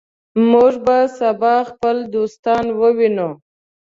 موږ 0.51 0.73
به 0.85 0.97
سبا 1.19 1.55
خپل 1.69 1.95
دوستان 2.15 2.65
ووینو. 2.79 3.29